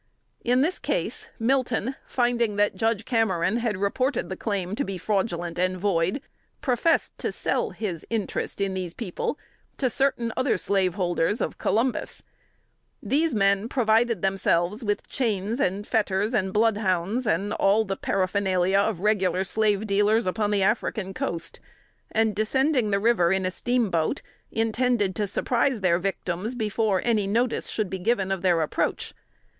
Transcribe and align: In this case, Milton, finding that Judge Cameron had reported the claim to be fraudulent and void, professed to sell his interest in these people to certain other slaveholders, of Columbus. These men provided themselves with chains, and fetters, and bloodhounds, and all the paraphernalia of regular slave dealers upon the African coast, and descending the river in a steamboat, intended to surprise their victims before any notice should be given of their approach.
In 0.43 0.61
this 0.61 0.79
case, 0.79 1.27
Milton, 1.37 1.93
finding 2.07 2.55
that 2.55 2.73
Judge 2.75 3.05
Cameron 3.05 3.57
had 3.57 3.77
reported 3.77 4.29
the 4.29 4.35
claim 4.35 4.73
to 4.73 4.83
be 4.83 4.97
fraudulent 4.97 5.59
and 5.59 5.77
void, 5.77 6.21
professed 6.59 7.15
to 7.19 7.31
sell 7.31 7.69
his 7.69 8.03
interest 8.09 8.59
in 8.59 8.73
these 8.73 8.95
people 8.95 9.37
to 9.77 9.91
certain 9.91 10.33
other 10.35 10.57
slaveholders, 10.57 11.39
of 11.39 11.59
Columbus. 11.59 12.23
These 13.03 13.35
men 13.35 13.69
provided 13.69 14.23
themselves 14.23 14.83
with 14.83 15.07
chains, 15.07 15.59
and 15.59 15.85
fetters, 15.85 16.33
and 16.33 16.51
bloodhounds, 16.51 17.27
and 17.27 17.53
all 17.53 17.85
the 17.85 17.95
paraphernalia 17.95 18.79
of 18.79 19.01
regular 19.01 19.43
slave 19.43 19.85
dealers 19.85 20.25
upon 20.25 20.49
the 20.49 20.63
African 20.63 21.13
coast, 21.13 21.59
and 22.11 22.35
descending 22.35 22.89
the 22.89 22.97
river 22.99 23.31
in 23.31 23.45
a 23.45 23.51
steamboat, 23.51 24.23
intended 24.51 25.15
to 25.17 25.27
surprise 25.27 25.81
their 25.81 25.99
victims 25.99 26.55
before 26.55 27.01
any 27.03 27.27
notice 27.27 27.67
should 27.69 27.91
be 27.91 27.99
given 27.99 28.31
of 28.31 28.41
their 28.41 28.61
approach. 28.63 29.13